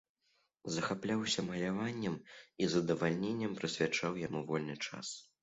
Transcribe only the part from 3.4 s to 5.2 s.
прысвячаў яму вольны час.